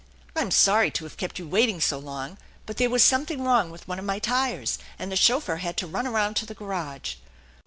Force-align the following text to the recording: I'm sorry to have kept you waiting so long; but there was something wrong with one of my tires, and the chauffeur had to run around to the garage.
I'm 0.35 0.49
sorry 0.49 0.89
to 0.89 1.03
have 1.03 1.15
kept 1.15 1.37
you 1.37 1.47
waiting 1.47 1.79
so 1.79 1.99
long; 1.99 2.39
but 2.65 2.77
there 2.77 2.89
was 2.89 3.03
something 3.03 3.43
wrong 3.43 3.69
with 3.69 3.87
one 3.87 3.99
of 3.99 4.05
my 4.05 4.17
tires, 4.17 4.79
and 4.97 5.11
the 5.11 5.15
chauffeur 5.15 5.57
had 5.57 5.77
to 5.77 5.85
run 5.85 6.07
around 6.07 6.37
to 6.37 6.45
the 6.47 6.55
garage. 6.55 7.17